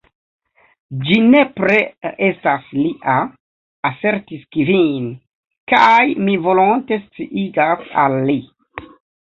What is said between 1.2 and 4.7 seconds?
nepre estas lia," asertis